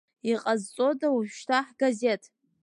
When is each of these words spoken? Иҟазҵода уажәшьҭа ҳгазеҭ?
Иҟазҵода 0.31 1.07
уажәшьҭа 1.15 1.59
ҳгазеҭ? 1.67 2.23